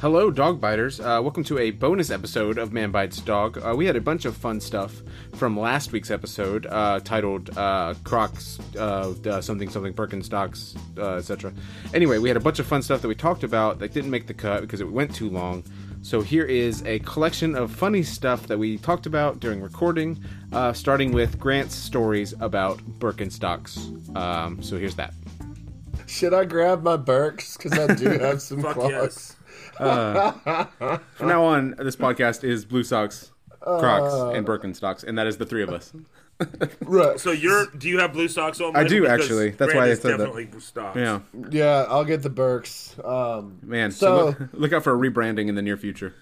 [0.00, 1.00] Hello, dog biters.
[1.00, 3.58] Uh, welcome to a bonus episode of Man Bites Dog.
[3.58, 5.02] Uh, we had a bunch of fun stuff
[5.34, 11.52] from last week's episode uh, titled uh, Crocs, uh, uh, something, something, Birkenstocks, uh, etc.
[11.94, 14.28] Anyway, we had a bunch of fun stuff that we talked about that didn't make
[14.28, 15.64] the cut because it went too long.
[16.02, 20.22] So here is a collection of funny stuff that we talked about during recording,
[20.52, 24.16] uh, starting with Grant's stories about Birkenstocks.
[24.16, 25.12] Um, so here's that.
[26.06, 27.56] Should I grab my Birks?
[27.56, 28.76] Because I do have some Fuck
[29.74, 30.34] claws.
[30.80, 31.00] yes.
[31.14, 35.46] From now on, this podcast is Blue Socks, Crocs, and Birkenstocks, and that is the
[35.46, 35.92] three of us.
[36.82, 37.18] Right.
[37.18, 38.76] So you're do you have blue socks on?
[38.76, 39.50] I do, Because actually.
[39.50, 40.18] That's Grant why I said that.
[40.18, 40.96] definitely blue socks.
[40.96, 41.18] Yeah,
[41.50, 42.94] Yeah, I'll get the Birks.
[43.02, 43.90] Um, man.
[43.90, 46.14] So, So- look, look out for a rebranding in the near future.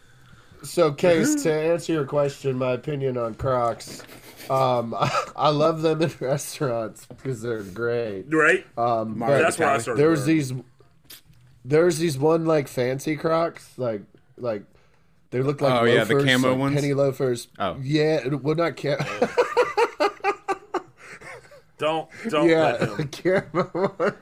[0.62, 4.04] so, Case, to answer your question, my opinion on Crocs,
[4.48, 4.94] um,
[5.36, 8.24] I, love them in restaurants because they're great.
[8.32, 8.64] Right.
[8.78, 10.00] Um, That's where I started.
[10.00, 10.52] there's wearing these,
[11.68, 14.02] there's these one like fancy Crocs, like
[14.36, 14.62] like
[15.30, 16.74] they look like Oh, yeah, the loafers, camo like ones?
[16.76, 17.48] penny loafers.
[17.58, 17.76] Oh.
[17.82, 18.98] yeah, it would not camo.
[21.78, 23.08] Don't don't yeah, let them
[23.52, 24.14] camo.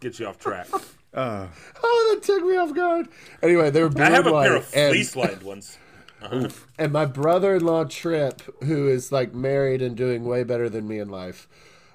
[0.00, 0.66] get you off track.
[1.14, 1.46] Uh,
[1.82, 3.08] Oh, that took me off guard.
[3.42, 5.78] Anyway, they were blue I have a white, pair of fleece lined ones.
[6.78, 11.08] And my brother-in-law Trip, who is like married and doing way better than me in
[11.08, 11.48] life.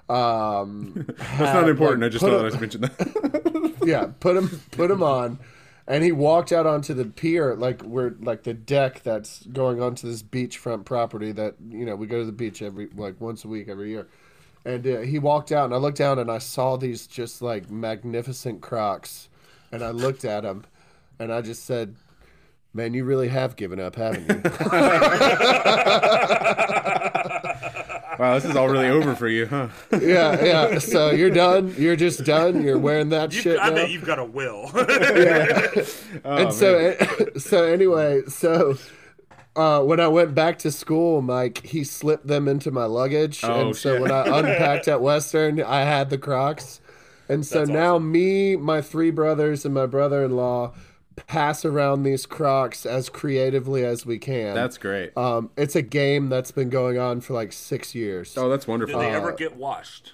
[0.08, 2.04] Um, that's not important.
[2.04, 3.74] I just thought I should mention that.
[3.84, 5.38] yeah, put him put him on,
[5.86, 10.06] and he walked out onto the pier, like we're like the deck that's going onto
[10.06, 13.48] this beachfront property that you know we go to the beach every like once a
[13.48, 14.06] week every year.
[14.66, 17.70] And uh, he walked out, and I looked down, and I saw these just like
[17.70, 19.28] magnificent Crocs,
[19.70, 20.64] and I looked at him,
[21.18, 21.96] and I just said,
[22.72, 24.40] "Man, you really have given up, haven't you?"
[28.24, 29.68] wow, this is all really over for you, huh?
[30.00, 30.78] yeah, yeah.
[30.78, 31.74] So you're done.
[31.78, 32.62] You're just done.
[32.62, 33.74] You're wearing that You, shit I now.
[33.76, 34.70] bet you've got a will.
[36.24, 36.96] Oh, and so,
[37.36, 38.76] so anyway, so
[39.56, 43.66] uh, when I went back to school, Mike, he slipped them into my luggage, Oh,
[43.66, 44.00] and so shit.
[44.00, 46.80] when I unpacked at Western, I had the Crocs,
[47.28, 48.10] and so That's now awesome.
[48.12, 50.72] me, my three brothers, and my brother-in-law
[51.16, 54.54] pass around these Crocs as creatively as we can.
[54.54, 55.16] that's great.
[55.16, 58.36] um, it's a game that's been going on for like six years.
[58.36, 59.00] Oh, that's Did wonderful.
[59.00, 60.12] they ever get washed?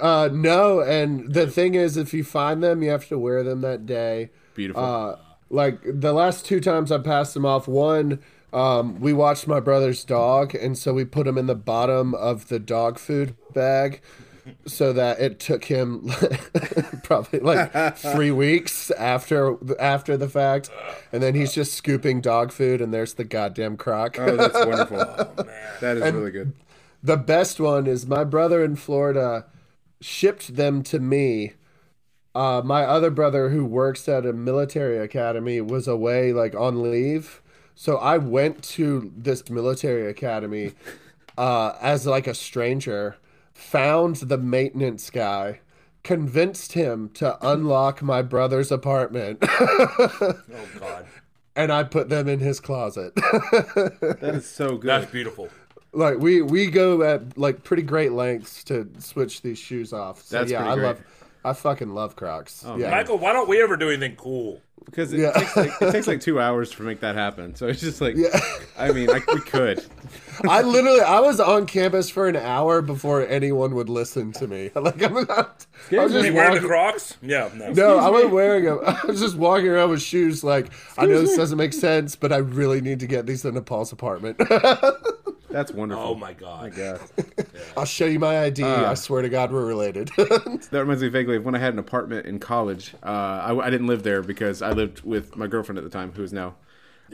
[0.00, 3.60] Uh, no, and the thing is, if you find them, you have to wear them
[3.60, 4.30] that day.
[4.54, 4.82] Beautiful.
[4.82, 5.16] Uh,
[5.48, 8.20] like the last two times I passed them off, one
[8.52, 12.48] um, we watched my brother's dog, and so we put him in the bottom of
[12.48, 14.00] the dog food bag,
[14.66, 16.10] so that it took him
[17.02, 20.70] probably like three weeks after after the fact,
[21.12, 24.18] and then he's just scooping dog food, and there's the goddamn Croc.
[24.18, 24.96] oh, that's wonderful.
[25.44, 25.56] Man.
[25.80, 26.52] That is really good.
[27.02, 29.46] The best one is my brother in Florida
[30.00, 31.52] shipped them to me.
[32.34, 37.40] Uh, my other brother, who works at a military academy, was away like on leave.
[37.74, 40.72] So I went to this military academy
[41.38, 43.16] uh, as like a stranger,
[43.56, 45.60] found the maintenance guy,
[46.04, 50.34] convinced him to unlock my brother's apartment, Oh
[50.78, 51.06] God,
[51.56, 53.12] and I put them in his closet.
[53.40, 54.88] That is so good.
[54.88, 55.48] that's beautiful.
[55.92, 60.22] like we we go at like pretty great lengths to switch these shoes off.
[60.22, 60.84] So That's yeah, I great.
[60.86, 61.00] love
[61.46, 62.64] I fucking love Crocs.
[62.66, 62.90] Oh, yeah.
[62.90, 64.60] Michael, why don't we ever do anything cool?
[64.84, 65.32] because it, Yeah.
[65.32, 67.56] takes like, it takes like two hours to make that happen.
[67.56, 68.38] So it's just like, Yeah.
[68.78, 69.84] I mean, I, we could.
[70.48, 74.70] I literally I was on campus for an hour before anyone would listen to me.
[74.76, 77.16] Like I'm not I was Are just you wearing the Crocs?
[77.22, 77.72] Yeah, no.
[77.72, 78.78] No, I wasn't wearing them.
[78.86, 80.66] I was just walking around with shoes like
[80.98, 83.92] I know this doesn't make sense, but I really need to get these into Paul's
[83.92, 84.38] apartment.
[85.56, 86.04] That's wonderful.
[86.04, 86.74] Oh my God.
[86.76, 86.98] Yeah.
[87.78, 88.62] I'll show you my ID.
[88.62, 88.90] Uh.
[88.90, 90.10] I swear to God we're related.
[90.16, 92.92] That reminds me vaguely of when I had an apartment in college.
[93.02, 96.12] Uh, I, I didn't live there because I lived with my girlfriend at the time,
[96.12, 96.56] who is now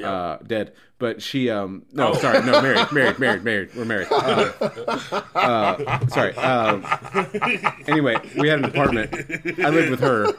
[0.02, 0.72] uh, dead.
[0.98, 2.14] But she, um, no, Oh.
[2.14, 3.74] sorry, no, married, married, married, married.
[3.76, 4.08] We're married.
[5.34, 6.34] Uh, sorry.
[6.36, 6.84] Um,
[7.86, 9.12] anyway, we had an apartment.
[9.60, 10.32] I lived with her,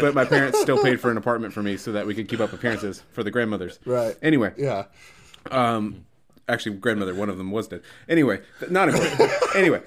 [0.00, 2.40] but my parents still paid for an apartment for me so that we could keep
[2.40, 3.78] up appearances for the grandmothers.
[3.86, 4.16] Right.
[4.22, 4.84] Anyway, yeah.
[5.50, 6.04] um,
[6.48, 7.82] actually, grandmother, one of them was dead.
[8.08, 8.40] Anyway,
[8.70, 9.30] not important.
[9.56, 9.82] anyway,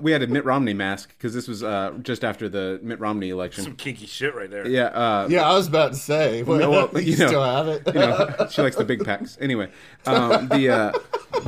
[0.00, 3.30] we had a Mitt Romney mask because this was uh, just after the Mitt Romney
[3.30, 3.64] election.
[3.64, 4.66] Some kinky shit right there.
[4.66, 6.42] Yeah, uh, Yeah, I was about to say.
[6.46, 7.82] No, well, you, you know, still have it?
[7.86, 9.36] you know, she likes the big packs.
[9.40, 9.70] Anyway,
[10.06, 10.92] um, the uh,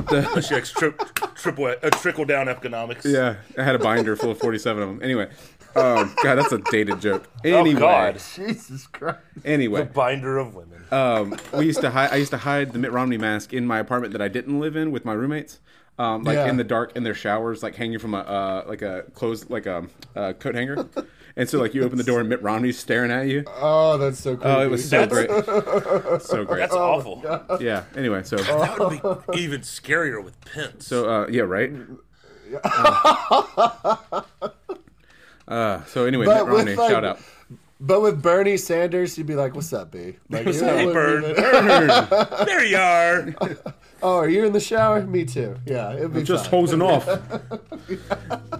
[0.09, 0.93] the She likes tri-
[1.35, 3.05] triple uh, trickle down economics.
[3.05, 5.01] yeah, I had a binder full of forty-seven of them.
[5.01, 5.29] Anyway,
[5.75, 7.27] um, God, that's a dated joke.
[7.43, 8.21] Anyway, Oh God.
[8.35, 9.17] Jesus Christ.
[9.45, 10.83] anyway, Binder of women.
[10.91, 12.11] um, we used to hide.
[12.11, 14.75] I used to hide the Mitt Romney mask in my apartment that I didn't live
[14.75, 15.59] in with my roommates.
[15.99, 16.47] um, like Yeah.
[16.49, 19.65] in the dark in their showers, like hanging from a uh, like a clothes like
[19.65, 19.85] a,
[20.15, 20.87] uh coat hanger.
[21.37, 23.45] And so, like, you open the door and Mitt Romney's staring at you.
[23.47, 24.51] Oh, that's so cool.
[24.51, 25.29] Oh, it was so great,
[26.21, 26.59] so great.
[26.59, 27.23] That's awful.
[27.61, 27.85] Yeah.
[27.95, 28.99] Anyway, so That would
[29.33, 30.85] be even scarier with Pence.
[30.85, 31.71] so uh, yeah, right.
[32.65, 34.21] Uh,
[35.47, 37.19] Uh, so anyway, But Mitt Romney, with, like, shout out.
[37.79, 40.93] But with Bernie Sanders, you'd be like, "What's up, B?" Like, What's you up, wouldn't
[40.93, 41.23] Bird?
[41.23, 43.35] even- there you are.
[44.03, 45.03] Oh, are you in the shower?
[45.03, 45.55] Me too.
[45.67, 46.59] Yeah, it'd be Just fine.
[46.61, 47.07] hosing off.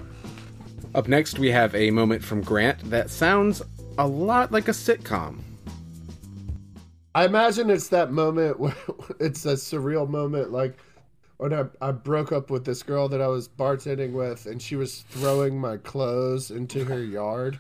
[0.94, 3.62] Up next, we have a moment from Grant that sounds
[3.98, 5.39] a lot like a sitcom.
[7.16, 8.75] I imagine it's that moment where
[9.19, 10.77] it's a surreal moment, like
[11.42, 14.76] when I, I broke up with this girl that I was bartending with, and she
[14.76, 17.60] was throwing my clothes into her yard,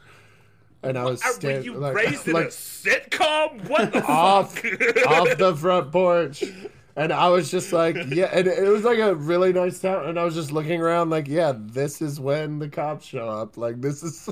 [0.83, 3.67] and I was Are, were standing you like, raised in a sitcom?
[3.67, 5.07] What the off fuck?
[5.07, 6.43] off the front porch.
[6.95, 10.07] And I was just like, yeah, and it was like a really nice town.
[10.07, 13.57] And I was just looking around, like, yeah, this is when the cops show up.
[13.57, 14.29] Like, this is,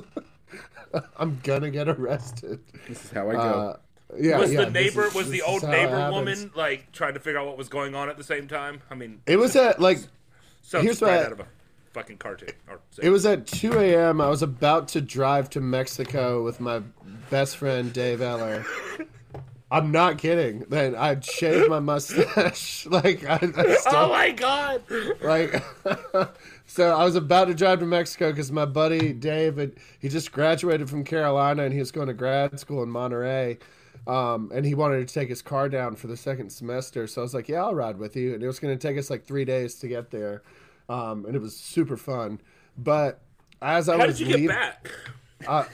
[1.17, 2.59] I'm gonna get arrested.
[2.87, 3.39] This is how I go.
[3.39, 3.77] Uh,
[4.17, 7.39] yeah, was yeah, the neighbor is- was the old neighbor woman like trying to figure
[7.39, 8.81] out what was going on at the same time?
[8.89, 9.99] I mean, It was at like
[10.61, 11.47] sounds here's right out of a
[11.93, 12.49] fucking cartoon.
[12.67, 14.21] Or It was at 2 a.m.
[14.21, 16.81] I was about to drive to Mexico with my
[17.29, 18.65] best friend Dave Eller.
[19.71, 20.65] I'm not kidding.
[20.67, 22.85] Then I shaved my mustache.
[22.89, 24.81] like I, I oh my god!
[25.21, 25.63] like.
[26.65, 30.31] so I was about to drive to Mexico because my buddy Dave, had, he just
[30.31, 33.59] graduated from Carolina and he was going to grad school in Monterrey.
[34.07, 37.05] Um, and he wanted to take his car down for the second semester.
[37.07, 38.97] So I was like, "Yeah, I'll ride with you." And it was going to take
[38.97, 40.41] us like three days to get there,
[40.87, 42.39] um, and it was super fun.
[42.77, 43.19] But
[43.61, 44.55] as I How was did you get leaving,
[45.47, 45.67] back?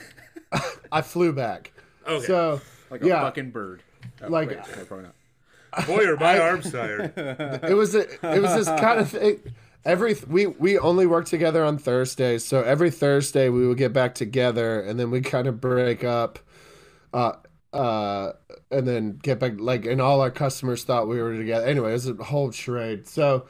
[0.92, 1.72] I flew back.
[2.08, 2.26] Okay.
[2.26, 3.84] So like a yeah, fucking bird.
[4.22, 5.88] Oh, Like- wait, no, probably not.
[5.88, 7.12] Boy, are my arms tired.
[7.18, 9.42] it was a, it was this kind of thing.
[9.84, 14.16] Every we we only work together on Thursdays, so every Thursday we would get back
[14.16, 16.40] together, and then we kind of break up,
[17.14, 17.34] uh,
[17.76, 18.34] uh,
[18.72, 19.54] and then get back.
[19.58, 21.66] Like, and all our customers thought we were together.
[21.66, 23.08] Anyway, it was a whole charade.
[23.08, 23.46] So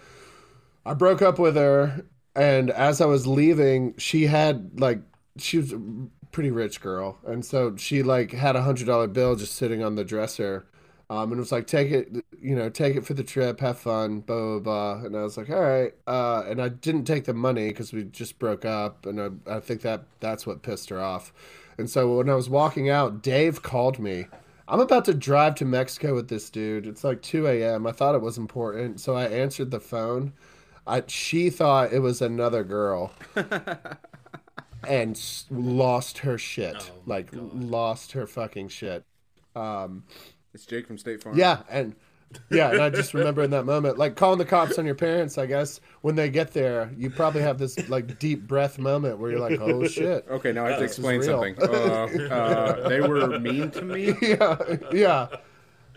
[0.86, 2.06] I broke up with her,
[2.36, 5.00] and as I was leaving, she had like
[5.38, 5.82] she was a
[6.32, 9.96] pretty rich girl, and so she like had a hundred dollar bill just sitting on
[9.96, 10.66] the dresser.
[11.08, 13.78] Um, and it was like, take it, you know, take it for the trip, have
[13.78, 15.06] fun, blah, blah, blah.
[15.06, 15.94] And I was like, all right.
[16.08, 19.06] Uh, and I didn't take the money because we just broke up.
[19.06, 21.32] And I, I think that that's what pissed her off.
[21.78, 24.28] And so when I was walking out, Dave called me.
[24.68, 26.88] I'm about to drive to Mexico with this dude.
[26.88, 27.86] It's like 2 a.m.
[27.86, 29.00] I thought it was important.
[29.00, 30.34] So I answered the phone.
[30.88, 33.14] I, she thought it was another girl.
[34.88, 36.92] and s- lost her shit.
[36.92, 39.04] Oh like, lost her fucking shit.
[39.56, 40.04] Um,
[40.54, 41.38] it's Jake from State Farm.
[41.38, 41.96] Yeah, and
[42.50, 45.38] yeah, and I just remember in that moment, like calling the cops on your parents.
[45.38, 49.32] I guess when they get there, you probably have this like deep breath moment where
[49.32, 51.56] you're like, "Oh shit." Okay, now I have to explain something.
[51.62, 54.14] Uh, uh, they were mean to me.
[54.22, 54.58] Yeah,
[54.92, 55.28] yeah,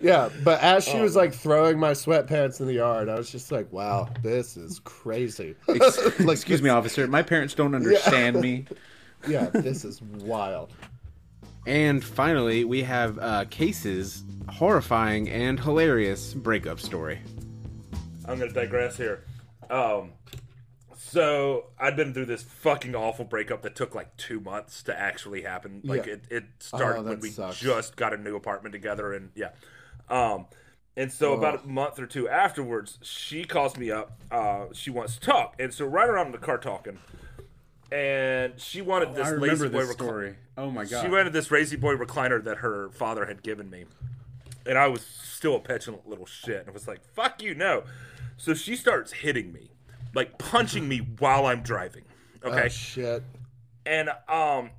[0.00, 0.29] yeah.
[0.44, 3.73] But as she was like throwing my sweatpants in the yard, I was just like,
[3.73, 7.06] "Wow, this is crazy." Ex- Excuse me, officer.
[7.06, 8.67] My parents don't understand me.
[9.26, 10.73] Yeah, this is wild.
[11.69, 17.19] And finally, we have uh, Case's horrifying and hilarious breakup story.
[18.25, 19.25] I'm gonna digress here.
[19.69, 20.12] Um,
[20.97, 25.43] so I'd been through this fucking awful breakup that took like two months to actually
[25.43, 25.82] happen.
[25.85, 26.15] Like Yeah.
[26.15, 27.61] it, it started Oh, when we sucks.
[27.61, 29.50] just got a new apartment together, and yeah.
[30.09, 30.47] Um,
[30.97, 34.19] and so about a month or two afterwards, she calls me up.
[34.31, 36.99] Uh, she wants to talk, and so right around the car talking,
[37.90, 40.37] and she wanted this I La-Z-Boy this recli- story.
[40.57, 41.02] Oh my god.
[41.02, 43.87] She wanted this La-Z-Boy recliner that her father had given me.
[44.66, 46.61] And I was still a petulant little shit.
[46.61, 47.85] And I was like, fuck you, no.
[48.37, 49.71] So she starts hitting me,
[50.14, 52.04] like punching me while I'm driving.
[52.45, 52.64] Okay.
[52.66, 53.23] Oh shit.
[53.87, 54.71] And um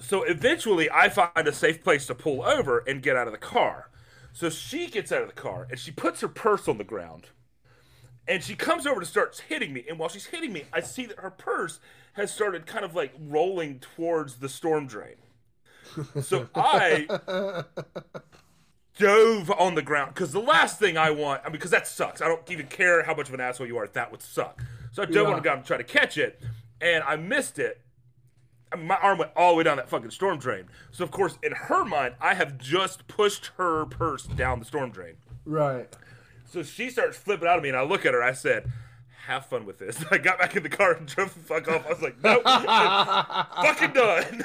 [0.00, 3.38] so eventually I find a safe place to pull over and get out of the
[3.38, 3.90] car.
[4.32, 7.26] So she gets out of the car and she puts her purse on the ground.
[8.30, 9.84] And she comes over to starts hitting me.
[9.88, 11.80] And while she's hitting me, I see that her purse
[12.12, 15.16] has started kind of like rolling towards the storm drain.
[16.22, 17.64] So I
[18.96, 22.22] dove on the ground because the last thing I want, I mean, because that sucks.
[22.22, 23.88] I don't even care how much of an asshole you are.
[23.88, 24.62] That would suck.
[24.92, 26.40] So I dove on the ground to try to catch it,
[26.80, 27.80] and I missed it.
[28.72, 30.66] I mean, my arm went all the way down that fucking storm drain.
[30.92, 34.90] So of course, in her mind, I have just pushed her purse down the storm
[34.90, 35.14] drain.
[35.44, 35.92] Right.
[36.50, 38.22] So she starts flipping out at me, and I look at her.
[38.22, 38.70] I said,
[39.26, 41.86] "Have fun with this." I got back in the car and drove the fuck off.
[41.86, 44.44] I was like, "Nope, fucking done."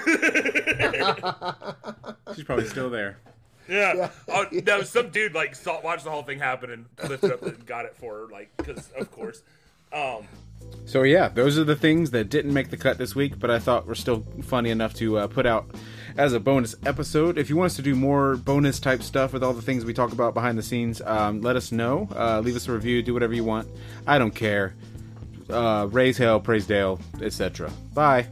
[2.35, 3.17] She's probably still there.
[3.67, 4.11] Yeah.
[4.27, 7.65] Oh, no, some dude like saw watched the whole thing happen and lifted up and
[7.65, 9.41] got it for her, like because of course.
[9.91, 10.27] Um,
[10.85, 13.57] So yeah, those are the things that didn't make the cut this week, but I
[13.57, 15.65] thought were still funny enough to uh, put out
[16.17, 17.37] as a bonus episode.
[17.37, 19.93] If you want us to do more bonus type stuff with all the things we
[19.93, 22.07] talk about behind the scenes, um, let us know.
[22.15, 23.01] Uh, leave us a review.
[23.01, 23.67] Do whatever you want.
[24.07, 24.75] I don't care.
[25.49, 27.69] Uh, raise hell, praise Dale, etc.
[27.93, 28.27] Bye.